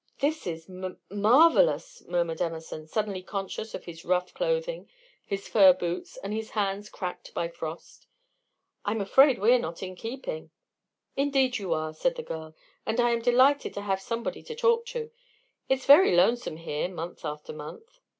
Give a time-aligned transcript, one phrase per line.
[0.17, 4.89] "This is m marvelous," murmured Emerson, suddenly conscious of his rough clothing,
[5.27, 8.07] his fur boots, and his hands cracked by frost.
[8.83, 10.49] "I'm afraid we're not in keeping."
[11.15, 14.87] "Indeed you are," said the girl, "and I am delighted to have somebody to talk
[14.87, 15.11] to.
[15.69, 17.99] It's very lonesome here, month after month."